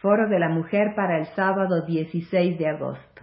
Foro 0.00 0.28
de 0.28 0.38
la 0.38 0.48
Mujer 0.48 0.94
para 0.94 1.18
el 1.18 1.26
sábado 1.34 1.84
16 1.84 2.56
de 2.56 2.68
agosto. 2.68 3.22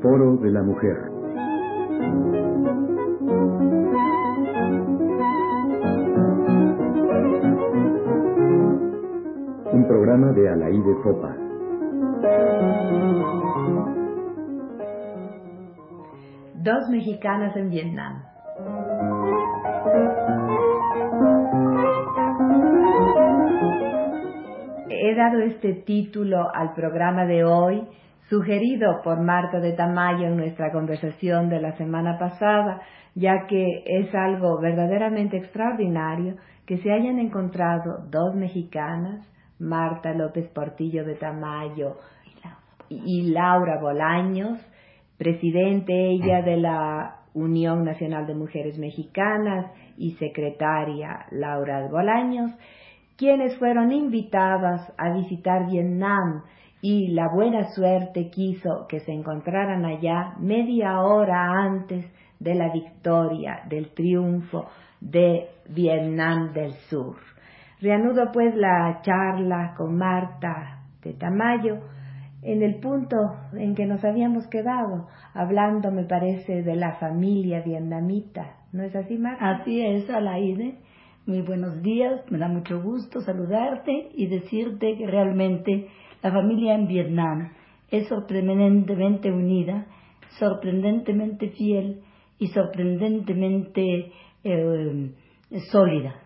Foro 0.00 0.36
de 0.36 0.50
la 0.50 0.62
Mujer. 0.62 1.13
Programa 9.94 10.32
de 10.32 10.48
Alaide 10.48 10.92
Fopa. 11.04 11.36
Dos 16.54 16.88
mexicanas 16.90 17.56
en 17.56 17.70
Vietnam. 17.70 18.24
He 24.90 25.14
dado 25.14 25.38
este 25.42 25.74
título 25.86 26.38
al 26.52 26.74
programa 26.74 27.24
de 27.26 27.44
hoy, 27.44 27.86
sugerido 28.28 29.00
por 29.04 29.20
Marta 29.20 29.60
de 29.60 29.74
Tamayo 29.74 30.26
en 30.26 30.36
nuestra 30.36 30.72
conversación 30.72 31.48
de 31.48 31.60
la 31.60 31.76
semana 31.76 32.18
pasada, 32.18 32.80
ya 33.14 33.46
que 33.46 33.84
es 33.86 34.12
algo 34.12 34.60
verdaderamente 34.60 35.36
extraordinario 35.36 36.34
que 36.66 36.78
se 36.78 36.90
hayan 36.90 37.20
encontrado 37.20 38.08
dos 38.10 38.34
mexicanas, 38.34 39.24
Marta 39.58 40.12
López 40.12 40.48
Portillo 40.48 41.04
de 41.04 41.14
Tamayo 41.14 41.96
y 42.88 43.30
Laura 43.30 43.80
Bolaños, 43.80 44.58
presidente 45.16 45.92
ella 46.10 46.42
de 46.42 46.56
la 46.56 47.16
Unión 47.34 47.84
Nacional 47.84 48.26
de 48.26 48.34
Mujeres 48.34 48.78
Mexicanas 48.78 49.70
y 49.96 50.12
secretaria 50.12 51.26
Laura 51.30 51.88
Bolaños, 51.88 52.50
quienes 53.16 53.56
fueron 53.58 53.92
invitadas 53.92 54.92
a 54.98 55.12
visitar 55.14 55.66
Vietnam 55.70 56.42
y 56.80 57.08
la 57.08 57.28
buena 57.28 57.70
suerte 57.70 58.28
quiso 58.30 58.86
que 58.88 59.00
se 59.00 59.12
encontraran 59.12 59.84
allá 59.84 60.34
media 60.38 61.00
hora 61.00 61.62
antes 61.62 62.04
de 62.38 62.54
la 62.54 62.72
victoria, 62.72 63.62
del 63.68 63.94
triunfo 63.94 64.66
de 65.00 65.48
Vietnam 65.68 66.52
del 66.52 66.72
Sur. 66.90 67.16
Reanudo 67.84 68.32
pues 68.32 68.56
la 68.56 69.02
charla 69.02 69.74
con 69.76 69.98
Marta 69.98 70.84
de 71.02 71.12
Tamayo 71.12 71.80
en 72.40 72.62
el 72.62 72.80
punto 72.80 73.16
en 73.52 73.74
que 73.74 73.84
nos 73.84 74.02
habíamos 74.02 74.46
quedado, 74.46 75.08
hablando, 75.34 75.90
me 75.90 76.04
parece, 76.04 76.62
de 76.62 76.76
la 76.76 76.94
familia 76.94 77.60
vietnamita. 77.60 78.56
¿No 78.72 78.84
es 78.84 78.96
así, 78.96 79.18
Marta? 79.18 79.50
Así 79.50 79.82
es, 79.82 80.08
Alaide. 80.08 80.78
Muy 81.26 81.42
buenos 81.42 81.82
días, 81.82 82.22
me 82.30 82.38
da 82.38 82.48
mucho 82.48 82.80
gusto 82.80 83.20
saludarte 83.20 84.08
y 84.14 84.28
decirte 84.28 84.96
que 84.96 85.06
realmente 85.06 85.88
la 86.22 86.32
familia 86.32 86.76
en 86.76 86.86
Vietnam 86.86 87.50
es 87.90 88.08
sorprendentemente 88.08 89.30
unida, 89.30 89.84
sorprendentemente 90.38 91.50
fiel 91.50 92.00
y 92.38 92.46
sorprendentemente 92.46 94.10
eh, 94.42 95.10
sólida. 95.70 96.23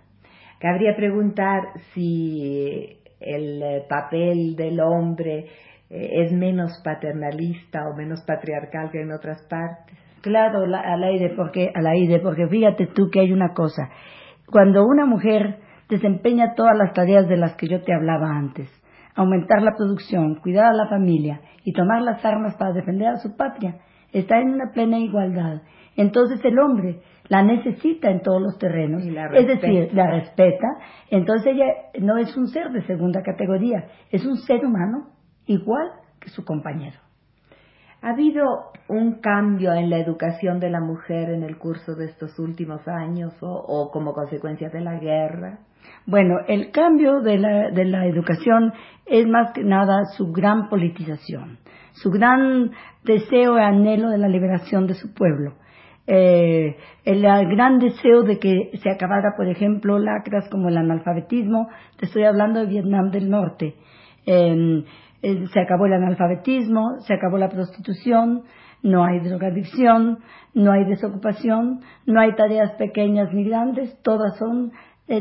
Cabría 0.58 0.96
preguntar 0.96 1.62
si 1.94 2.98
el 3.20 3.82
papel 3.88 4.56
del 4.56 4.80
hombre 4.80 5.46
eh, 5.90 6.24
es 6.24 6.32
menos 6.32 6.80
paternalista 6.84 7.88
o 7.88 7.96
menos 7.96 8.22
patriarcal 8.26 8.90
que 8.90 9.00
en 9.00 9.12
otras 9.12 9.42
partes. 9.48 9.96
Claro, 10.20 10.64
al 10.64 11.04
aire, 11.04 11.32
porque, 11.36 11.70
al 11.74 11.86
aire, 11.86 12.18
porque 12.20 12.46
fíjate 12.48 12.88
tú 12.88 13.08
que 13.10 13.20
hay 13.20 13.32
una 13.32 13.54
cosa. 13.54 13.88
Cuando 14.50 14.84
una 14.84 15.06
mujer 15.06 15.58
desempeña 15.88 16.54
todas 16.54 16.76
las 16.76 16.92
tareas 16.92 17.28
de 17.28 17.36
las 17.36 17.54
que 17.56 17.68
yo 17.68 17.82
te 17.82 17.94
hablaba 17.94 18.36
antes, 18.36 18.68
aumentar 19.14 19.62
la 19.62 19.76
producción, 19.76 20.36
cuidar 20.36 20.66
a 20.66 20.74
la 20.74 20.88
familia 20.88 21.40
y 21.64 21.72
tomar 21.72 22.02
las 22.02 22.24
armas 22.24 22.56
para 22.56 22.72
defender 22.72 23.08
a 23.08 23.16
su 23.16 23.36
patria, 23.36 23.76
está 24.12 24.40
en 24.40 24.54
una 24.54 24.72
plena 24.72 24.98
igualdad. 24.98 25.62
Entonces 25.96 26.44
el 26.44 26.58
hombre 26.58 27.00
la 27.28 27.42
necesita 27.42 28.10
en 28.10 28.22
todos 28.22 28.40
los 28.40 28.58
terrenos, 28.58 29.02
es 29.04 29.46
decir, 29.46 29.90
la 29.92 30.10
respeta. 30.10 30.68
Entonces 31.10 31.54
ella 31.54 31.66
no 32.00 32.16
es 32.16 32.36
un 32.36 32.48
ser 32.48 32.70
de 32.70 32.82
segunda 32.82 33.22
categoría, 33.22 33.86
es 34.10 34.24
un 34.24 34.36
ser 34.36 34.64
humano 34.64 35.08
igual 35.46 35.90
que 36.20 36.30
su 36.30 36.44
compañero. 36.44 36.98
¿Ha 38.00 38.10
habido 38.10 38.70
un 38.88 39.20
cambio 39.20 39.72
en 39.72 39.90
la 39.90 39.98
educación 39.98 40.60
de 40.60 40.70
la 40.70 40.80
mujer 40.80 41.30
en 41.30 41.42
el 41.42 41.58
curso 41.58 41.96
de 41.96 42.06
estos 42.06 42.38
últimos 42.38 42.86
años 42.86 43.34
o, 43.40 43.90
como 43.92 44.12
consecuencia 44.12 44.70
de 44.70 44.80
la 44.80 44.98
guerra? 44.98 45.58
Bueno, 46.06 46.36
el 46.46 46.70
cambio 46.70 47.20
de 47.20 47.38
la, 47.38 47.70
de 47.70 47.84
la 47.84 48.06
educación 48.06 48.72
es 49.04 49.26
más 49.26 49.52
que 49.52 49.64
nada 49.64 50.04
su 50.16 50.30
gran 50.32 50.68
politización, 50.68 51.58
su 51.92 52.10
gran 52.10 52.70
deseo 53.04 53.58
y 53.58 53.62
anhelo 53.62 54.10
de 54.10 54.18
la 54.18 54.28
liberación 54.28 54.86
de 54.86 54.94
su 54.94 55.12
pueblo. 55.12 55.54
Eh, 56.10 56.74
el, 57.04 57.22
gran 57.22 57.78
deseo 57.78 58.22
de 58.22 58.38
que 58.38 58.70
se 58.82 58.90
acabara, 58.90 59.34
por 59.36 59.46
ejemplo, 59.46 59.98
lacras 59.98 60.48
como 60.50 60.68
el 60.68 60.78
analfabetismo, 60.78 61.68
te 61.98 62.06
estoy 62.06 62.24
hablando 62.24 62.60
de 62.60 62.66
Vietnam 62.66 63.10
del 63.10 63.28
Norte. 63.28 63.74
Eh, 64.24 64.84
eh, 65.20 65.46
se 65.52 65.60
acabó 65.60 65.86
el 65.86 65.94
analfabetismo, 65.94 67.00
se 67.00 67.14
acabó 67.14 67.38
la 67.38 67.48
prostitución, 67.48 68.44
no 68.82 69.04
hay 69.04 69.18
drogadicción, 69.20 70.18
no 70.54 70.72
hay 70.72 70.84
desocupación, 70.84 71.80
no 72.06 72.20
hay 72.20 72.34
tareas 72.36 72.72
pequeñas 72.72 73.32
ni 73.32 73.44
grandes, 73.44 74.00
todas 74.02 74.38
son 74.38 74.72
eh, 75.08 75.20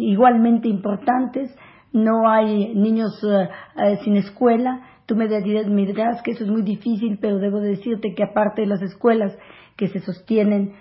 igualmente 0.00 0.68
importantes, 0.68 1.54
no 1.92 2.28
hay 2.28 2.74
niños 2.74 3.22
eh, 3.22 3.96
sin 4.02 4.16
escuela. 4.16 4.80
Tú 5.06 5.16
me 5.16 5.28
dirás 5.28 6.22
que 6.22 6.30
eso 6.30 6.44
es 6.44 6.50
muy 6.50 6.62
difícil, 6.62 7.18
pero 7.20 7.38
debo 7.38 7.60
decirte 7.60 8.14
que 8.14 8.24
aparte 8.24 8.62
de 8.62 8.68
las 8.68 8.80
escuelas 8.80 9.36
que 9.76 9.88
se 9.88 10.00
sostienen 10.00 10.72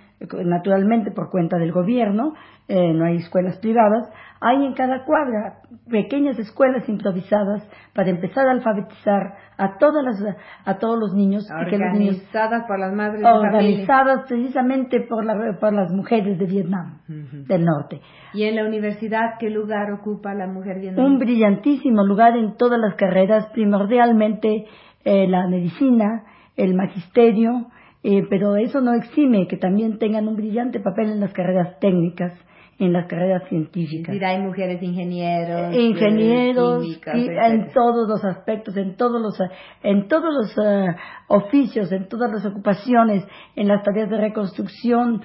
naturalmente 0.46 1.12
por 1.12 1.30
cuenta 1.30 1.58
del 1.58 1.72
gobierno, 1.72 2.34
no 2.70 3.06
hay 3.06 3.18
escuelas 3.18 3.58
privadas, 3.58 4.10
hay 4.40 4.66
en 4.66 4.74
cada 4.74 5.04
cuadra 5.06 5.62
pequeñas 5.90 6.40
escuelas 6.40 6.88
improvisadas 6.88 7.68
para 7.94 8.10
empezar 8.10 8.48
a 8.48 8.52
alfabetizar 8.52 9.36
a 9.58 9.78
todas 9.78 10.04
las 10.04 10.36
a 10.66 10.78
todos 10.80 11.00
los 11.00 11.14
niños 11.14 11.50
organizadas 11.52 12.64
por 12.68 12.80
las 12.80 12.94
madres 12.94 13.24
organizadas 13.24 14.26
precisamente 14.28 15.02
por, 15.02 15.26
por 15.60 15.74
las 15.74 15.92
mujeres 15.92 16.40
de 16.40 16.46
Vietnam 16.46 17.00
del 17.08 17.66
norte. 17.66 18.02
Y 18.34 18.44
en 18.44 18.56
la 18.56 18.66
universidad 18.66 19.38
qué 19.40 19.50
lugar 19.50 19.92
ocupa 19.92 20.34
la 20.34 20.48
mujer 20.48 20.80
vietnamita 20.80 21.04
un 21.04 21.20
brillantísimo 21.20 22.04
lugar 22.06 22.36
en 22.38 22.56
todas 22.56 22.80
las 22.80 22.96
carreras 22.96 23.48
primordialmente 23.54 24.66
eh, 25.04 25.28
la 25.28 25.48
medicina 25.48 26.24
el 26.56 26.76
magisterio 26.76 27.68
eh, 28.04 28.26
pero 28.30 28.58
eso 28.58 28.82
no 28.82 28.94
exime 28.94 29.48
que 29.48 29.58
también 29.58 29.98
tengan 29.98 30.28
un 30.28 30.36
brillante 30.36 30.80
papel 30.80 31.10
en 31.12 31.20
las 31.20 31.34
carreras 31.34 31.80
técnicas 31.80 32.34
en 32.80 32.94
las 32.94 33.08
carreras 33.08 33.44
científicas. 33.50 34.16
hay 34.22 34.40
mujeres 34.40 34.82
ingenieros, 34.82 35.74
ingenieros, 35.76 36.84
en 37.06 37.72
todos 37.72 38.08
los 38.08 38.24
aspectos, 38.26 38.76
en 38.78 38.96
todos 38.96 39.22
los, 39.22 39.38
en 39.84 40.08
todos 40.08 40.34
los 40.34 40.58
eh, 40.58 40.96
oficios, 41.28 41.92
en 41.92 42.08
todas 42.08 42.32
las 42.32 42.46
ocupaciones, 42.46 43.26
en 43.56 43.68
las 43.68 43.84
tareas 43.84 44.10
de 44.10 44.18
reconstrucción, 44.18 45.22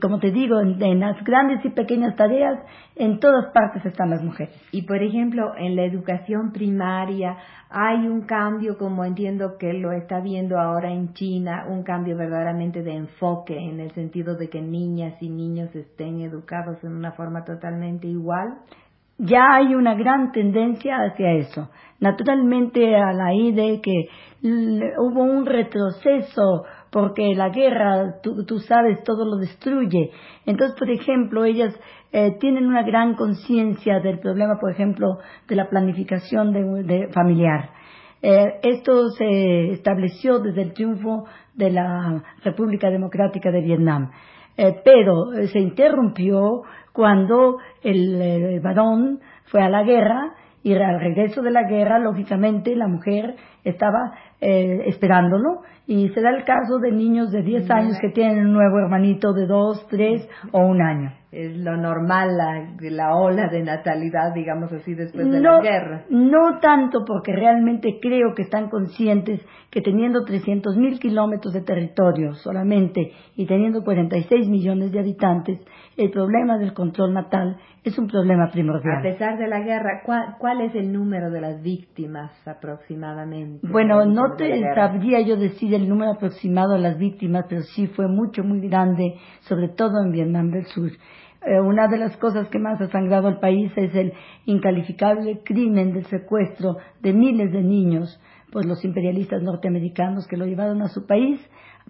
como 0.00 0.18
te 0.20 0.30
digo, 0.30 0.60
en, 0.60 1.00
las 1.00 1.22
grandes 1.24 1.64
y 1.64 1.70
pequeñas 1.70 2.16
tareas, 2.16 2.58
en 2.96 3.20
todas 3.20 3.52
partes 3.52 3.84
están 3.86 4.10
las 4.10 4.22
mujeres. 4.22 4.54
Y 4.72 4.82
por 4.82 5.02
ejemplo, 5.02 5.52
en 5.56 5.76
la 5.76 5.84
educación 5.84 6.52
primaria 6.52 7.36
hay 7.70 8.08
un 8.08 8.22
cambio, 8.22 8.78
como 8.78 9.04
entiendo 9.04 9.58
que 9.58 9.74
lo 9.74 9.92
está 9.92 10.20
viendo 10.20 10.58
ahora 10.58 10.90
en 10.90 11.12
China, 11.12 11.66
un 11.68 11.82
cambio 11.82 12.16
verdaderamente 12.16 12.82
de 12.82 12.94
enfoque 12.94 13.58
en 13.58 13.80
el 13.80 13.92
sentido 13.92 14.36
de 14.36 14.48
que 14.48 14.62
niñas 14.62 15.14
y 15.20 15.28
niños 15.28 15.74
estén 15.74 16.20
educados 16.28 16.82
en 16.84 16.92
una 16.92 17.12
forma 17.12 17.44
totalmente 17.44 18.06
igual? 18.06 18.58
Ya 19.18 19.42
hay 19.52 19.74
una 19.74 19.94
gran 19.94 20.30
tendencia 20.30 20.96
hacia 20.98 21.32
eso. 21.32 21.70
Naturalmente 21.98 22.94
a 22.94 23.12
la 23.12 23.34
idea 23.34 23.80
que 23.82 24.08
hubo 24.42 25.24
un 25.24 25.44
retroceso 25.44 26.64
porque 26.90 27.34
la 27.34 27.48
guerra, 27.50 28.20
tú, 28.22 28.58
sabes, 28.60 29.02
todo 29.02 29.24
lo 29.24 29.36
destruye. 29.36 30.10
Entonces, 30.46 30.76
por 30.78 30.90
ejemplo, 30.90 31.44
ellas 31.44 31.78
eh, 32.12 32.36
tienen 32.38 32.66
una 32.66 32.82
gran 32.82 33.14
conciencia 33.14 34.00
del 34.00 34.20
problema, 34.20 34.58
por 34.60 34.70
ejemplo, 34.70 35.18
de 35.48 35.56
la 35.56 35.68
planificación 35.68 36.52
de, 36.52 37.08
familiar. 37.12 37.70
Eh, 38.22 38.60
esto 38.62 39.10
se 39.10 39.72
estableció 39.72 40.38
desde 40.38 40.62
el 40.62 40.72
triunfo 40.72 41.24
de 41.54 41.70
la 41.70 42.22
República 42.42 42.90
Democrática 42.90 43.50
de 43.50 43.60
Vietnam, 43.60 44.10
eh, 44.58 44.80
pero 44.84 45.32
eh, 45.32 45.48
se 45.48 45.60
interrumpió 45.60 46.62
cuando 46.92 47.58
el 47.82 48.60
varón 48.60 49.20
fue 49.46 49.62
a 49.62 49.70
la 49.70 49.84
guerra 49.84 50.34
y 50.62 50.74
al 50.74 51.00
regreso 51.00 51.40
de 51.42 51.50
la 51.50 51.62
guerra, 51.62 51.98
lógicamente, 51.98 52.74
la 52.76 52.88
mujer 52.88 53.36
estaba 53.64 54.12
esperándolo 54.40 55.62
y 55.86 56.08
se 56.10 56.20
da 56.20 56.30
el 56.30 56.44
caso 56.44 56.78
de 56.78 56.92
niños 56.92 57.32
de 57.32 57.42
10 57.42 57.70
años 57.70 57.98
que 58.00 58.10
tienen 58.10 58.46
un 58.46 58.52
nuevo 58.52 58.78
hermanito 58.78 59.32
de 59.32 59.46
2, 59.46 59.86
3 59.88 60.28
o 60.52 60.60
un 60.60 60.82
año 60.82 61.12
es 61.30 61.58
lo 61.58 61.76
normal, 61.76 62.38
la, 62.38 62.72
la 62.90 63.14
ola 63.14 63.48
de 63.48 63.62
natalidad, 63.62 64.32
digamos 64.34 64.72
así, 64.72 64.94
después 64.94 65.30
de 65.30 65.40
la 65.40 65.60
guerra. 65.60 66.04
No 66.08 66.58
tanto 66.58 67.04
porque 67.06 67.32
realmente 67.32 67.98
creo 68.00 68.34
que 68.34 68.42
están 68.42 68.70
conscientes 68.70 69.40
que 69.70 69.82
teniendo 69.82 70.24
300 70.24 70.76
mil 70.78 70.98
kilómetros 70.98 71.52
de 71.52 71.60
territorio 71.60 72.32
solamente 72.32 73.12
y 73.36 73.46
teniendo 73.46 73.84
46 73.84 74.48
millones 74.48 74.90
de 74.90 75.00
habitantes, 75.00 75.60
el 75.98 76.10
problema 76.10 76.56
del 76.56 76.72
control 76.72 77.12
natal 77.12 77.58
es 77.84 77.98
un 77.98 78.08
problema 78.08 78.50
primordial. 78.50 78.98
A 78.98 79.02
pesar 79.02 79.36
de 79.36 79.48
la 79.48 79.60
guerra, 79.60 80.02
¿cuál, 80.06 80.36
cuál 80.38 80.62
es 80.62 80.74
el 80.74 80.92
número 80.92 81.30
de 81.30 81.42
las 81.42 81.62
víctimas 81.62 82.30
aproximadamente? 82.46 83.66
Bueno, 83.68 84.06
no 84.06 84.27
te 84.36 84.60
sabría 84.74 85.20
yo 85.20 85.36
decir 85.36 85.74
el 85.74 85.88
número 85.88 86.12
aproximado 86.12 86.74
de 86.74 86.80
las 86.80 86.98
víctimas, 86.98 87.46
pero 87.48 87.62
sí 87.62 87.86
fue 87.88 88.08
mucho, 88.08 88.42
muy 88.44 88.60
grande, 88.60 89.14
sobre 89.40 89.68
todo 89.68 90.02
en 90.04 90.12
Vietnam 90.12 90.50
del 90.50 90.66
Sur. 90.66 90.90
Eh, 91.46 91.60
una 91.60 91.86
de 91.88 91.98
las 91.98 92.16
cosas 92.16 92.48
que 92.48 92.58
más 92.58 92.80
ha 92.80 92.88
sangrado 92.88 93.28
al 93.28 93.38
país 93.38 93.70
es 93.76 93.94
el 93.94 94.12
incalificable 94.46 95.40
crimen 95.44 95.92
del 95.92 96.04
secuestro 96.06 96.76
de 97.00 97.12
miles 97.12 97.52
de 97.52 97.62
niños 97.62 98.20
por 98.50 98.64
los 98.64 98.84
imperialistas 98.84 99.42
norteamericanos 99.42 100.26
que 100.26 100.36
lo 100.36 100.46
llevaron 100.46 100.82
a 100.82 100.88
su 100.88 101.06
país 101.06 101.40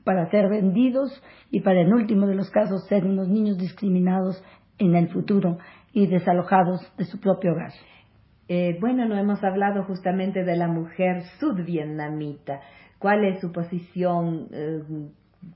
para 0.05 0.31
ser 0.31 0.49
vendidos 0.49 1.23
y 1.51 1.61
para, 1.61 1.81
en 1.81 1.93
último 1.93 2.27
de 2.27 2.35
los 2.35 2.51
casos, 2.51 2.87
ser 2.89 3.05
unos 3.05 3.29
niños 3.29 3.59
discriminados 3.59 4.43
en 4.79 4.95
el 4.95 5.09
futuro 5.09 5.59
y 5.93 6.07
desalojados 6.07 6.81
de 6.97 7.05
su 7.05 7.19
propio 7.21 7.53
hogar. 7.53 7.73
Eh, 8.49 8.79
bueno, 8.81 9.07
no 9.07 9.17
hemos 9.17 9.43
hablado 9.45 9.85
justamente 9.85 10.43
de 10.43 10.57
la 10.57 10.69
mujer 10.69 11.23
sudvietnamita. 11.39 12.61
¿Cuál 12.99 13.25
es 13.25 13.41
su 13.41 13.53
posición? 13.53 14.49
Eh, 14.53 14.83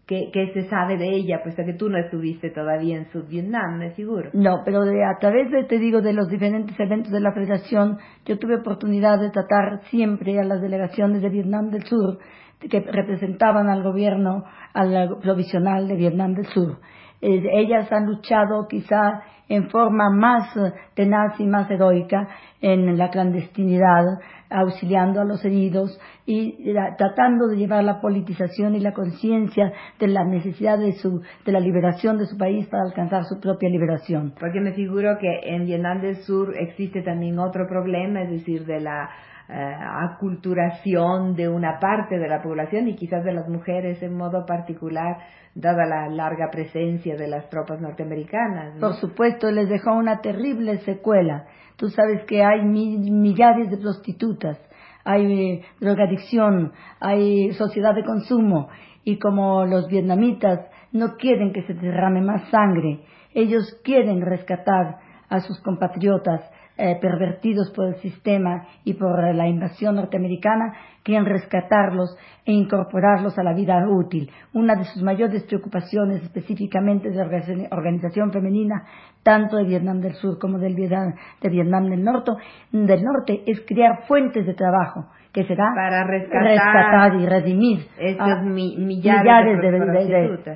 ¿Qué, 0.07 0.51
se 0.55 0.69
sabe 0.69 0.97
de 0.97 1.09
ella, 1.09 1.41
puesto 1.43 1.65
que 1.65 1.73
tú 1.73 1.89
no 1.89 1.99
estuviste 1.99 2.51
todavía 2.51 2.97
en 2.99 3.11
Sud 3.11 3.27
Vietnam, 3.29 3.79
me 3.79 3.91
figuro. 3.91 4.31
No, 4.33 4.59
pero 4.65 4.83
a 4.83 5.19
través 5.19 5.51
de, 5.51 5.65
te 5.65 5.79
digo, 5.79 6.01
de 6.01 6.13
los 6.13 6.29
diferentes 6.29 6.79
eventos 6.79 7.11
de 7.11 7.21
la 7.21 7.33
Federación, 7.33 7.99
yo 8.25 8.39
tuve 8.39 8.57
oportunidad 8.57 9.19
de 9.19 9.31
tratar 9.31 9.83
siempre 9.91 10.39
a 10.39 10.45
las 10.45 10.61
delegaciones 10.61 11.21
de 11.21 11.31
Vietnam 11.31 11.71
del 11.71 11.83
Sur 11.85 12.19
que 12.61 12.81
representaban 12.81 13.69
al 13.69 13.83
gobierno 13.83 14.45
al 14.73 15.19
provisional 15.21 15.89
de 15.89 15.97
Vietnam 15.97 16.35
del 16.35 16.47
Sur. 16.47 16.79
Eh, 17.21 17.43
ellas 17.53 17.91
han 17.93 18.07
luchado 18.07 18.67
quizá 18.69 19.23
en 19.49 19.69
forma 19.71 20.11
más 20.11 20.57
eh, 20.57 20.73
tenaz 20.95 21.39
y 21.39 21.47
más 21.47 21.71
heroica 21.71 22.29
en 22.63 22.97
la 22.97 23.11
clandestinidad, 23.11 24.05
auxiliando 24.49 25.21
a 25.21 25.25
los 25.25 25.45
heridos 25.45 25.99
y 26.25 26.71
eh, 26.71 26.75
tratando 26.97 27.49
de 27.49 27.57
llevar 27.57 27.83
la 27.85 28.01
politización 28.01 28.75
y 28.75 28.81
la 28.81 28.93
conciencia 28.93 29.73
de 29.99 30.07
la 30.09 30.25
necesidad 30.25 30.79
de, 30.79 30.93
su, 30.93 31.21
de 31.45 31.53
la 31.53 31.61
liberación 31.61 32.19
de 32.19 32.27
su 32.27 32.39
país 32.39 32.67
para 32.69 32.85
alcanzar 32.85 33.25
su 33.25 33.41
propia 33.41 33.69
liberación. 33.69 34.35
Porque 34.39 34.61
me 34.61 34.73
figuro 34.73 35.19
que 35.19 35.55
en 35.55 35.67
Vietnam 35.67 36.01
del 36.01 36.17
Sur 36.17 36.55
existe 36.57 37.03
también 37.03 37.39
otro 37.39 37.67
problema, 37.67 38.23
es 38.23 38.31
decir, 38.31 38.65
de 38.65 38.81
la 38.81 39.11
aculturación 39.53 41.35
de 41.35 41.49
una 41.49 41.79
parte 41.79 42.19
de 42.19 42.29
la 42.29 42.43
población 42.43 42.89
y 42.89 42.97
quizás 42.97 43.25
de 43.25 43.33
las 43.33 43.49
mujeres 43.49 44.03
en 44.03 44.17
modo 44.17 44.47
particular 44.47 45.19
dada 45.55 45.85
la 45.85 46.09
larga 46.09 46.51
presencia 46.51 47.17
de 47.17 47.29
las 47.29 47.49
tropas 47.51 47.81
norteamericanas. 47.81 48.79
Por 48.81 48.95
supuesto, 48.95 49.51
les 49.51 49.69
dejó 49.69 49.93
una 49.93 50.21
terrible 50.21 50.79
secuela. 50.79 51.47
Tú 51.77 51.89
sabes 51.89 52.25
que 52.25 52.43
hay 52.43 52.63
millares 52.63 53.71
de 53.71 53.77
prostitutas, 53.77 54.59
hay 55.05 55.33
eh, 55.33 55.65
drogadicción, 55.81 56.73
hay 57.01 57.53
sociedad 57.53 57.95
de 57.95 58.05
consumo 58.05 58.69
y 59.05 59.19
como 59.19 59.67
los 59.67 59.89
vietnamitas 59.89 60.61
no 60.93 61.17
quieren 61.17 61.53
que 61.53 61.63
se 61.63 61.75
derrame 61.75 62.21
más 62.21 62.49
sangre, 62.51 63.01
ellos 63.35 63.79
quieren 63.83 64.21
rescatar 64.21 64.99
a 65.29 65.41
sus 65.41 65.61
compatriotas 65.63 66.43
eh, 66.85 66.99
pervertidos 67.01 67.71
por 67.71 67.87
el 67.87 67.95
sistema 68.01 68.67
y 68.83 68.95
por 68.95 69.23
la 69.37 69.47
invasión 69.47 69.95
norteamericana, 69.95 70.75
quieren 71.05 71.27
rescatarlos 71.27 72.17
e 72.45 72.51
incorporarlos 72.51 73.39
a 73.39 73.45
la 73.45 73.53
vida 73.53 73.87
útil. 73.89 74.29
Una 74.53 74.75
de 74.75 74.83
sus 74.87 75.01
mayores 75.01 75.45
preocupaciones 75.45 76.25
específicamente 76.25 77.11
de 77.11 77.15
la 77.15 77.69
organización 77.71 78.33
femenina, 78.33 78.85
tanto 79.23 79.59
de 79.59 79.65
Vietnam 79.65 80.01
del 80.01 80.15
Sur 80.15 80.41
como 80.41 80.59
del 80.59 80.75
Vietnam, 80.75 81.15
de 81.41 81.49
Vietnam 81.51 81.89
del 81.89 82.03
Norte, 82.03 82.33
del 82.73 83.05
Norte, 83.05 83.45
es 83.47 83.61
crear 83.65 84.05
fuentes 84.09 84.45
de 84.45 84.55
trabajo 84.55 85.07
que 85.33 85.45
será 85.45 85.73
para 85.75 86.05
rescatar, 86.05 87.15
y 87.15 87.27
redimir 87.27 87.87
estos 87.99 88.43
millares, 88.43 89.61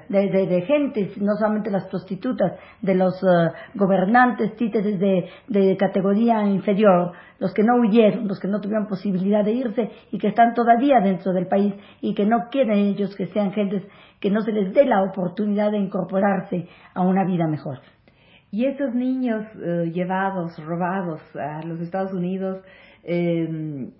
de, 0.08 0.28
de, 0.28 0.46
de, 0.46 0.62
gentes, 0.62 1.16
no 1.16 1.34
solamente 1.38 1.70
las 1.70 1.86
prostitutas, 1.86 2.52
de 2.82 2.94
los 2.94 3.14
eh, 3.22 3.52
gobernantes 3.74 4.54
títeres 4.56 5.00
de, 5.00 5.76
categoría 5.78 6.42
inferior, 6.42 7.12
los 7.38 7.54
que 7.54 7.62
no 7.62 7.76
huyeron, 7.76 8.28
los 8.28 8.38
que 8.38 8.48
no 8.48 8.60
tuvieron 8.60 8.86
posibilidad 8.86 9.42
de 9.42 9.52
irse 9.52 9.90
y 10.12 10.18
que 10.18 10.28
están 10.28 10.52
todavía 10.52 11.00
dentro 11.00 11.32
del 11.32 11.46
país 11.46 11.74
y 12.02 12.14
que 12.14 12.26
no 12.26 12.48
quieren 12.50 12.78
ellos 12.78 13.16
que 13.16 13.26
sean 13.26 13.52
gentes 13.52 13.82
que 14.20 14.30
no 14.30 14.42
se 14.42 14.52
les 14.52 14.72
dé 14.74 14.84
la 14.84 15.02
oportunidad 15.02 15.70
de 15.70 15.78
incorporarse 15.78 16.68
a 16.94 17.02
una 17.02 17.24
vida 17.24 17.46
mejor. 17.46 17.78
Y 18.50 18.64
esos 18.66 18.94
niños 18.94 19.44
eh, 19.62 19.90
llevados, 19.92 20.58
robados 20.64 21.20
a 21.36 21.62
los 21.66 21.80
Estados 21.80 22.12
Unidos, 22.12 22.62
eh, 23.04 23.90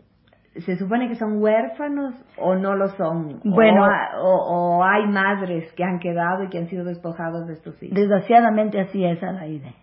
¿Se 0.65 0.77
supone 0.77 1.09
que 1.09 1.15
son 1.17 1.43
huérfanos 1.43 2.15
o 2.39 2.55
no 2.55 2.75
lo 2.75 2.89
son? 2.89 3.41
Bueno, 3.45 3.87
o, 4.23 4.83
hay 4.85 5.07
madres 5.07 5.73
que 5.75 5.85
han 5.85 5.99
quedado 5.99 6.45
y 6.45 6.49
que 6.49 6.59
han 6.59 6.69
sido 6.69 6.85
despojados 6.85 7.47
de 7.47 7.55
estos 7.55 7.83
hijos. 7.83 7.95
Desgraciadamente 7.95 8.81
así 8.81 9.05
es, 9.05 9.23
Alaide. 9.23 9.75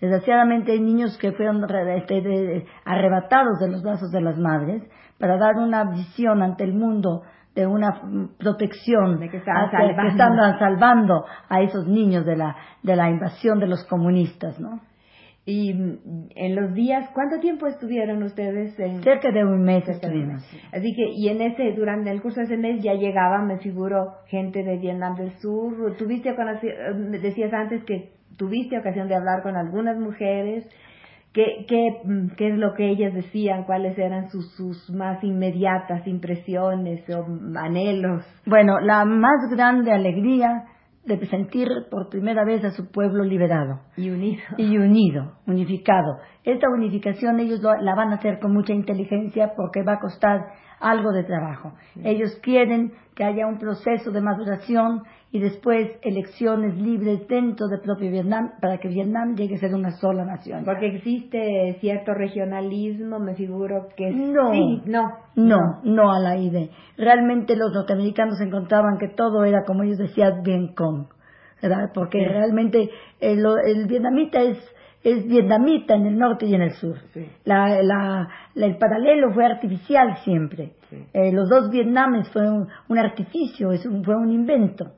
Desgraciadamente 0.00 0.72
hay 0.72 0.80
niños 0.80 1.16
que 1.18 1.32
fueron 1.32 1.64
este, 1.96 2.66
arrebatados 2.84 3.58
de 3.60 3.70
los 3.70 3.82
brazos 3.82 4.10
de 4.10 4.20
las 4.20 4.38
madres 4.38 4.82
para 5.18 5.38
dar 5.38 5.56
una 5.56 5.84
visión 5.84 6.42
ante 6.42 6.64
el 6.64 6.74
mundo 6.74 7.22
de 7.54 7.66
una 7.66 8.02
protección 8.38 9.18
de 9.18 9.30
que 9.30 9.38
están, 9.38 9.70
salvando. 9.70 10.58
salvando 10.58 11.24
a 11.48 11.62
esos 11.62 11.86
niños 11.86 12.26
de 12.26 12.36
la, 12.36 12.54
de 12.82 12.94
la 12.94 13.08
invasión 13.08 13.58
de 13.58 13.66
los 13.66 13.82
comunistas, 13.84 14.60
¿no? 14.60 14.80
Y 15.48 15.70
en 15.70 16.56
los 16.56 16.74
días, 16.74 17.08
¿cuánto 17.14 17.38
tiempo 17.38 17.68
estuvieron 17.68 18.20
ustedes? 18.24 18.76
En... 18.80 19.00
Cerca 19.04 19.30
de 19.30 19.44
un 19.44 19.62
mes 19.62 19.88
estuvimos. 19.88 20.42
Así 20.72 20.92
que, 20.92 21.10
y 21.14 21.28
en 21.28 21.40
ese, 21.40 21.72
durante 21.76 22.10
el 22.10 22.20
curso 22.20 22.40
de 22.40 22.46
ese 22.46 22.56
mes 22.56 22.82
ya 22.82 22.94
llegaban, 22.94 23.46
me 23.46 23.58
figuro, 23.58 24.14
gente 24.26 24.64
de 24.64 24.76
Vietnam 24.78 25.14
del 25.14 25.30
Sur. 25.38 25.96
Tuviste, 25.96 26.30
eh, 26.30 26.94
decías 27.22 27.52
antes 27.54 27.84
que 27.84 28.10
tuviste 28.36 28.76
ocasión 28.76 29.06
de 29.06 29.14
hablar 29.14 29.44
con 29.44 29.56
algunas 29.56 29.96
mujeres. 29.96 30.68
¿Qué, 31.32 31.64
qué, 31.68 32.00
qué 32.36 32.48
es 32.48 32.58
lo 32.58 32.74
que 32.74 32.88
ellas 32.88 33.14
decían? 33.14 33.64
¿Cuáles 33.66 33.96
eran 33.98 34.28
sus, 34.30 34.52
sus 34.56 34.90
más 34.90 35.22
inmediatas 35.22 36.08
impresiones 36.08 37.08
o 37.08 37.24
anhelos? 37.56 38.24
Bueno, 38.46 38.80
la 38.80 39.04
más 39.04 39.48
grande 39.48 39.92
alegría 39.92 40.64
de 41.06 41.24
sentir 41.26 41.68
por 41.90 42.08
primera 42.08 42.44
vez 42.44 42.64
a 42.64 42.72
su 42.72 42.90
pueblo 42.90 43.24
liberado. 43.24 43.80
Y 43.96 44.10
unido. 44.10 44.42
Y 44.58 44.76
unido, 44.76 45.38
unificado. 45.46 46.18
Esta 46.44 46.68
unificación 46.68 47.38
ellos 47.40 47.60
la 47.62 47.94
van 47.94 48.12
a 48.12 48.16
hacer 48.16 48.40
con 48.40 48.52
mucha 48.52 48.72
inteligencia 48.72 49.52
porque 49.56 49.82
va 49.82 49.94
a 49.94 50.00
costar 50.00 50.40
algo 50.80 51.12
de 51.12 51.24
trabajo. 51.24 51.72
Ellos 52.04 52.38
quieren 52.42 52.92
que 53.14 53.24
haya 53.24 53.46
un 53.46 53.58
proceso 53.58 54.10
de 54.10 54.20
maduración 54.20 55.02
y 55.32 55.40
después 55.40 55.88
elecciones 56.02 56.76
libres 56.76 57.26
dentro 57.28 57.66
del 57.68 57.80
propio 57.80 58.10
Vietnam 58.10 58.52
para 58.60 58.78
que 58.78 58.88
Vietnam 58.88 59.34
llegue 59.34 59.56
a 59.56 59.58
ser 59.58 59.74
una 59.74 59.90
sola 59.92 60.24
nación. 60.24 60.64
Porque 60.64 60.96
existe 60.96 61.76
cierto 61.80 62.12
regionalismo, 62.14 63.18
me 63.18 63.34
figuro 63.34 63.88
que 63.96 64.10
no, 64.10 64.52
sí, 64.52 64.82
no, 64.86 65.12
no, 65.34 65.58
no 65.82 66.12
a 66.12 66.20
la 66.20 66.36
idea. 66.36 66.68
Realmente 66.96 67.56
los 67.56 67.72
norteamericanos 67.72 68.40
encontraban 68.40 68.98
que 68.98 69.08
todo 69.08 69.44
era 69.44 69.64
como 69.64 69.82
ellos 69.82 69.98
decían 69.98 70.42
bien 70.42 70.74
con, 70.74 71.08
¿verdad? 71.62 71.90
Porque 71.94 72.18
realmente 72.18 72.90
el, 73.20 73.44
el 73.64 73.86
vietnamita 73.86 74.42
es 74.42 74.58
es 75.06 75.24
vietnamita 75.24 75.94
en 75.94 76.06
el 76.06 76.18
norte 76.18 76.46
y 76.46 76.54
en 76.56 76.62
el 76.62 76.72
sur. 76.72 76.96
La, 77.44 77.80
la, 77.80 78.28
el 78.56 78.76
paralelo 78.76 79.32
fue 79.32 79.44
artificial 79.44 80.16
siempre. 80.24 80.72
Eh, 81.12 81.30
los 81.32 81.48
dos 81.48 81.70
Vietnames 81.70 82.28
fue 82.30 82.42
un, 82.50 82.98
artificio, 82.98 83.70
es 83.70 83.86
un, 83.86 84.02
fue 84.02 84.16
un 84.16 84.32
invento. 84.32 84.94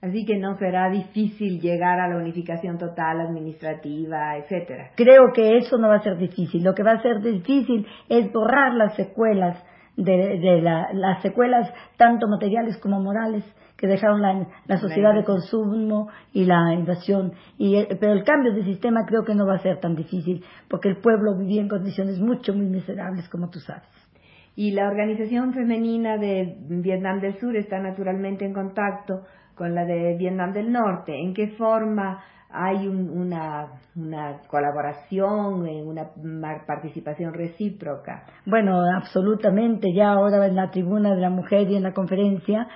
Así 0.00 0.24
que 0.24 0.38
no 0.38 0.56
será 0.58 0.88
difícil 0.90 1.60
llegar 1.60 1.98
a 1.98 2.06
la 2.06 2.18
unificación 2.18 2.78
total 2.78 3.20
administrativa, 3.20 4.36
etcétera. 4.36 4.92
Creo 4.94 5.32
que 5.34 5.56
eso 5.56 5.76
no 5.76 5.88
va 5.88 5.96
a 5.96 6.02
ser 6.02 6.16
difícil. 6.18 6.62
Lo 6.62 6.72
que 6.72 6.84
va 6.84 6.92
a 6.92 7.02
ser 7.02 7.20
difícil 7.20 7.84
es 8.08 8.32
borrar 8.32 8.74
las 8.74 8.94
secuelas 8.94 9.60
de, 10.02 10.60
las 10.92 11.22
secuelas 11.22 11.72
tanto 11.96 12.28
materiales 12.28 12.78
como 12.78 13.00
morales 13.00 13.44
que 13.76 13.86
dejaron 13.86 14.20
la, 14.22 14.78
sociedad 14.78 15.14
de 15.14 15.24
consumo 15.24 16.08
y 16.32 16.44
la 16.44 16.74
invasión. 16.74 17.32
Y, 17.58 17.76
eh, 17.76 17.96
pero 18.00 18.12
el 18.12 18.24
cambio 18.24 18.52
de 18.52 18.64
sistema 18.64 19.06
creo 19.06 19.24
que 19.24 19.34
no 19.34 19.46
va 19.46 19.54
a 19.54 19.58
ser 19.58 19.78
tan 19.78 19.94
difícil, 19.94 20.44
porque 20.68 20.88
el 20.88 20.96
pueblo 20.96 21.36
vivía 21.36 21.60
en 21.60 21.68
condiciones 21.68 22.18
mucho, 22.18 22.54
muy 22.54 22.66
miserables, 22.66 23.28
como 23.28 23.50
tú 23.50 23.60
sabes. 23.60 23.88
Y 24.56 24.72
la 24.72 24.88
organización 24.88 25.54
femenina 25.54 26.16
de 26.16 26.56
Vietnam 26.68 27.20
del 27.20 27.38
Sur 27.38 27.56
está 27.56 27.78
naturalmente 27.78 28.44
en 28.44 28.52
contacto 28.52 29.22
con 29.54 29.74
la 29.74 29.84
de 29.84 30.16
Vietnam 30.16 30.52
del 30.52 30.72
Norte. 30.72 31.14
¿En 31.16 31.32
qué 31.32 31.48
forma 31.56 32.20
hay 32.50 32.88
una, 32.88 33.66
una 33.94 34.40
colaboración, 34.48 35.66
una 35.66 36.10
participación 36.66 37.34
recíproca? 37.34 38.24
Bueno, 38.46 38.80
absolutamente. 38.96 39.92
Ya 39.94 40.12
ahora 40.12 40.46
en 40.46 40.56
la 40.56 40.70
tribuna 40.70 41.14
de 41.14 41.20
la 41.20 41.30
mujer 41.30 41.70
y 41.70 41.76
en 41.76 41.82
la 41.82 41.92
conferencia 41.92 42.68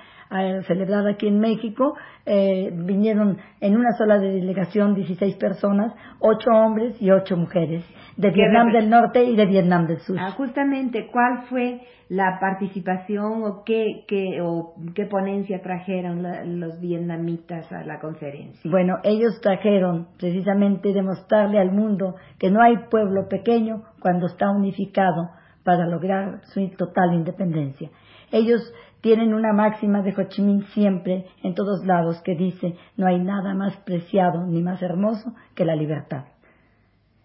celebrada 0.67 1.11
aquí 1.11 1.27
en 1.27 1.39
México, 1.39 1.95
eh, 2.25 2.71
vinieron 2.73 3.37
en 3.59 3.75
una 3.75 3.91
sola 3.97 4.17
delegación 4.17 4.95
16 4.95 5.35
personas, 5.35 5.93
8 6.19 6.49
hombres 6.51 7.01
y 7.01 7.11
8 7.11 7.35
mujeres, 7.37 7.85
de 8.17 8.29
Vietnam 8.31 8.71
del 8.71 8.89
Norte 8.89 9.23
y 9.23 9.35
de 9.35 9.45
Vietnam 9.45 9.87
del 9.87 9.99
Sur. 9.99 10.17
Ah, 10.19 10.31
justamente, 10.31 11.09
¿cuál 11.11 11.43
fue 11.49 11.81
la 12.09 12.37
participación 12.39 13.43
o 13.43 13.63
qué, 13.65 14.05
qué, 14.07 14.39
o 14.41 14.75
qué 14.93 15.05
ponencia 15.05 15.61
trajeron 15.61 16.23
los 16.59 16.79
vietnamitas 16.79 17.71
a 17.71 17.83
la 17.83 17.99
conferencia? 17.99 18.69
Bueno, 18.69 18.97
ellos 19.03 19.39
trajeron 19.41 20.07
precisamente 20.17 20.93
demostrarle 20.93 21.59
al 21.59 21.71
mundo 21.71 22.15
que 22.39 22.51
no 22.51 22.61
hay 22.61 22.77
pueblo 22.89 23.27
pequeño 23.27 23.83
cuando 23.99 24.27
está 24.27 24.49
unificado 24.51 25.29
para 25.63 25.87
lograr 25.87 26.41
su 26.45 26.69
total 26.77 27.13
independencia. 27.13 27.89
Ellos 28.31 28.61
tienen 29.03 29.33
una 29.33 29.51
máxima 29.51 30.01
de 30.01 30.11
Ho 30.11 30.23
Chi 30.29 30.41
Minh 30.41 30.63
siempre, 30.73 31.25
en 31.43 31.53
todos 31.55 31.85
lados, 31.85 32.21
que 32.23 32.35
dice, 32.35 32.77
no 32.95 33.05
hay 33.05 33.19
nada 33.19 33.53
más 33.53 33.75
preciado 33.81 34.47
ni 34.47 34.61
más 34.61 34.81
hermoso 34.81 35.33
que 35.55 35.65
la 35.65 35.75
libertad. 35.75 36.23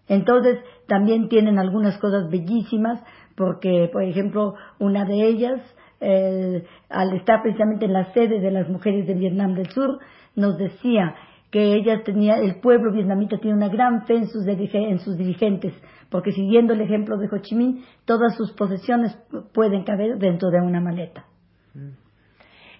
Entonces, 0.09 0.59
también 0.89 1.29
tienen 1.29 1.57
algunas 1.57 1.97
cosas 1.97 2.29
bellísimas, 2.29 3.01
porque, 3.37 3.89
por 3.93 4.03
ejemplo, 4.03 4.55
una 4.77 5.05
de 5.05 5.25
ellas, 5.25 5.61
eh, 6.01 6.65
al 6.89 7.13
estar 7.13 7.41
precisamente 7.41 7.85
en 7.85 7.93
la 7.93 8.11
sede 8.11 8.41
de 8.41 8.51
las 8.51 8.67
mujeres 8.67 9.07
de 9.07 9.13
Vietnam 9.13 9.53
del 9.53 9.69
Sur, 9.69 9.99
nos 10.35 10.57
decía 10.57 11.15
que 11.49 11.75
ellas 11.75 12.03
tenía, 12.03 12.39
el 12.39 12.59
pueblo 12.59 12.91
vietnamita 12.91 13.37
tiene 13.37 13.55
una 13.55 13.69
gran 13.69 14.05
fe 14.05 14.15
en 14.15 14.27
sus, 14.27 14.45
en 14.45 14.99
sus 14.99 15.17
dirigentes, 15.17 15.73
porque 16.09 16.33
siguiendo 16.33 16.73
el 16.73 16.81
ejemplo 16.81 17.15
de 17.17 17.27
Ho 17.27 17.37
Chi 17.37 17.55
Minh, 17.55 17.85
todas 18.03 18.35
sus 18.35 18.51
posesiones 18.51 19.17
pueden 19.53 19.85
caber 19.85 20.17
dentro 20.17 20.49
de 20.49 20.59
una 20.59 20.81
maleta. 20.81 21.28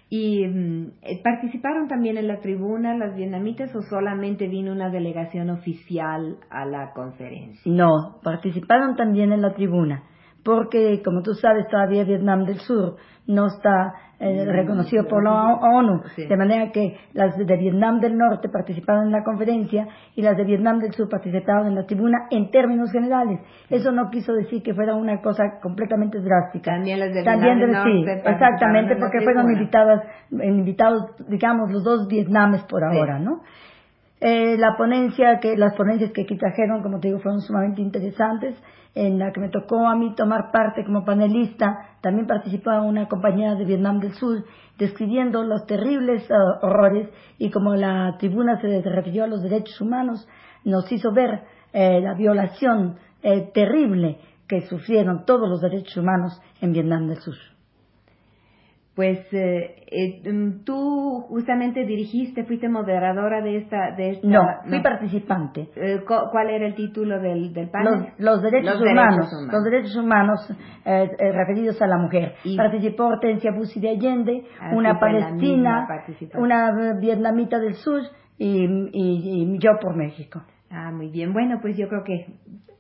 ¿Y 0.09 0.47
mm, 0.47 0.91
eh, 1.03 1.21
participaron 1.23 1.87
también 1.87 2.17
en 2.17 2.27
la 2.27 2.39
tribuna 2.39 2.97
las 2.97 3.15
vietnamitas 3.15 3.75
o 3.75 3.81
solamente 3.83 4.47
vino 4.47 4.71
una 4.71 4.89
delegación 4.89 5.51
oficial 5.51 6.37
a 6.49 6.65
la 6.65 6.93
conferencia? 6.93 7.71
No, 7.71 8.19
participaron 8.23 8.95
también 8.95 9.31
en 9.31 9.41
la 9.41 9.53
tribuna, 9.53 10.03
porque 10.43 11.01
como 11.03 11.21
tú 11.21 11.33
sabes 11.33 11.67
todavía 11.67 12.03
Vietnam 12.03 12.45
del 12.45 12.59
Sur 12.59 12.95
no 13.27 13.47
está 13.47 13.93
eh, 14.19 14.43
reconocido 14.43 15.07
por 15.07 15.23
la 15.23 15.31
ONU, 15.31 16.01
de 16.17 16.35
manera 16.35 16.71
que 16.71 16.97
las 17.13 17.37
de 17.37 17.57
Vietnam 17.57 17.99
del 17.99 18.17
Norte 18.17 18.49
participaron 18.49 19.05
en 19.05 19.11
la 19.11 19.23
conferencia 19.23 19.87
y 20.15 20.21
las 20.21 20.35
de 20.35 20.43
Vietnam 20.43 20.79
del 20.79 20.91
Sur 20.93 21.07
participaron 21.07 21.67
en 21.67 21.75
la 21.75 21.85
tribuna 21.85 22.27
en 22.31 22.49
términos 22.51 22.91
generales. 22.91 23.39
Eso 23.69 23.91
no 23.91 24.09
quiso 24.09 24.33
decir 24.33 24.61
que 24.63 24.73
fuera 24.73 24.95
una 24.95 25.21
cosa 25.21 25.59
completamente 25.61 26.19
drástica. 26.19 26.71
También 26.71 26.99
las 26.99 27.13
de 27.13 27.21
Vietnam 27.21 27.59
del 27.59 27.71
Norte. 27.71 27.91
Sí, 27.91 28.29
exactamente, 28.29 28.95
porque 28.97 29.21
fueron 29.23 29.51
invitadas, 29.51 30.03
invitados, 30.31 31.03
digamos, 31.29 31.71
los 31.71 31.83
dos 31.83 32.07
Vietnames 32.07 32.63
por 32.63 32.83
ahora, 32.83 33.19
¿no? 33.19 33.41
Eh, 34.21 34.57
la 34.57 34.75
ponencia 34.77 35.39
que, 35.39 35.55
las 35.55 35.75
ponencias 35.75 36.11
que 36.11 36.23
aquí 36.23 36.37
trajeron, 36.37 36.83
como 36.83 36.99
te 36.99 37.07
digo, 37.07 37.19
fueron 37.19 37.41
sumamente 37.41 37.81
interesantes 37.81 38.55
en 38.95 39.19
la 39.19 39.31
que 39.31 39.39
me 39.39 39.49
tocó 39.49 39.87
a 39.87 39.95
mí 39.95 40.13
tomar 40.15 40.51
parte 40.51 40.83
como 40.83 41.05
panelista, 41.05 41.97
también 42.01 42.27
participaba 42.27 42.81
una 42.81 43.07
compañera 43.07 43.55
de 43.55 43.65
Vietnam 43.65 43.99
del 43.99 44.13
Sur, 44.13 44.43
describiendo 44.77 45.43
los 45.43 45.65
terribles 45.65 46.29
eh, 46.29 46.33
horrores 46.61 47.09
y 47.37 47.49
como 47.49 47.75
la 47.75 48.15
tribuna 48.17 48.59
se 48.59 48.81
refirió 48.81 49.25
a 49.25 49.27
los 49.27 49.43
derechos 49.43 49.79
humanos, 49.79 50.27
nos 50.65 50.91
hizo 50.91 51.13
ver 51.13 51.43
eh, 51.71 52.01
la 52.01 52.13
violación 52.15 52.97
eh, 53.21 53.51
terrible 53.53 54.19
que 54.47 54.61
sufrieron 54.61 55.25
todos 55.25 55.47
los 55.47 55.61
derechos 55.61 55.95
humanos 55.97 56.41
en 56.61 56.73
Vietnam 56.73 57.07
del 57.07 57.17
Sur 57.17 57.35
pues 58.99 59.19
eh, 59.31 59.85
eh, 59.89 60.29
mm, 60.29 60.65
tú 60.65 61.23
justamente 61.29 61.85
dirigiste, 61.85 62.43
fuiste 62.43 62.67
moderadora 62.67 63.41
de 63.41 63.59
esta... 63.59 63.95
De 63.95 64.09
esta 64.09 64.27
no, 64.27 64.41
fui 64.67 64.81
participante. 64.81 65.69
Eh, 65.77 66.01
¿Cuál 66.05 66.49
era 66.49 66.67
el 66.67 66.75
título 66.75 67.17
del, 67.21 67.53
del 67.53 67.69
panel? 67.69 68.11
Los, 68.17 68.41
derechos, 68.41 68.81
humanos, 68.81 69.31
Los 69.49 69.63
derechos 69.63 69.95
humanos 69.95 70.53
referidos 70.83 71.81
a 71.81 71.87
la 71.87 71.97
mujer. 71.97 72.33
Participó 72.57 73.05
Hortensia 73.05 73.53
Bussi 73.53 73.79
de 73.79 73.91
Allende, 73.91 74.43
ah, 74.59 74.71
una 74.73 74.99
palestina, 74.99 75.87
una 76.35 76.95
vietnamita 76.99 77.57
del 77.57 77.75
sur 77.75 78.01
y, 78.37 78.65
y 78.91 79.59
yo 79.59 79.79
por 79.81 79.95
México. 79.95 80.41
Ah, 80.69 80.91
muy 80.91 81.07
bien. 81.09 81.31
Bueno, 81.31 81.59
pues 81.61 81.77
yo 81.77 81.87
creo 81.87 82.03
que 82.03 82.33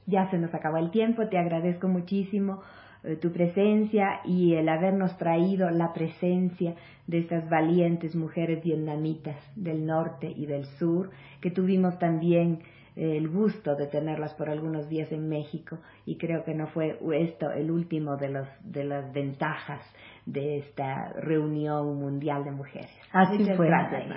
ya 0.05 0.29
se 0.31 0.37
nos 0.37 0.53
acabó 0.53 0.79
el 0.79 0.91
tiempo. 0.91 1.29
Te 1.29 1.37
agradezco 1.37 1.87
muchísimo 1.87 2.59
eh, 3.03 3.15
tu 3.15 3.31
presencia 3.31 4.21
y 4.25 4.55
el 4.55 4.67
habernos 4.67 5.17
traído 5.17 5.69
la 5.69 5.93
presencia 5.93 6.75
de 7.07 7.19
estas 7.19 7.49
valientes 7.49 8.15
mujeres 8.15 8.63
vietnamitas 8.63 9.37
del 9.55 9.85
norte 9.85 10.31
y 10.35 10.45
del 10.45 10.65
sur, 10.77 11.09
que 11.41 11.49
tuvimos 11.49 11.97
también 11.97 12.59
eh, 12.95 13.17
el 13.17 13.29
gusto 13.29 13.75
de 13.75 13.87
tenerlas 13.87 14.33
por 14.33 14.49
algunos 14.49 14.89
días 14.89 15.11
en 15.11 15.29
México 15.29 15.77
y 16.05 16.17
creo 16.17 16.43
que 16.43 16.53
no 16.53 16.67
fue 16.67 16.99
esto 17.15 17.51
el 17.51 17.71
último 17.71 18.17
de, 18.17 18.29
los, 18.29 18.47
de 18.63 18.83
las 18.83 19.13
ventajas 19.13 19.81
de 20.25 20.57
esta 20.57 21.13
reunión 21.13 21.97
mundial 21.97 22.43
de 22.43 22.51
mujeres. 22.51 22.91
Así 23.11 23.37
muchas 23.39 23.57
fue. 23.57 23.67
Gracias, 23.67 24.07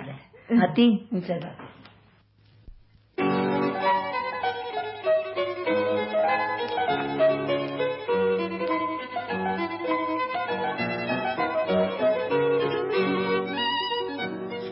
A 0.61 0.73
ti, 0.73 1.07
muchas 1.09 1.39
gracias. 1.39 1.72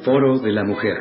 Foro 0.04 0.40
de 0.40 0.52
la 0.52 0.64
Mujer. 0.64 0.98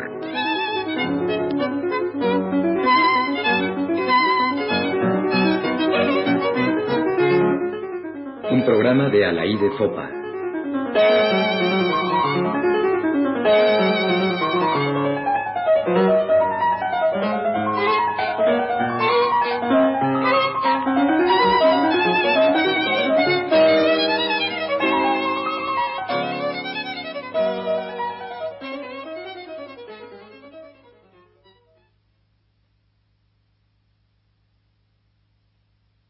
Un 8.50 8.64
programa 8.66 9.08
de 9.08 9.24
Alaide 9.24 9.70
Fopa. 9.78 10.10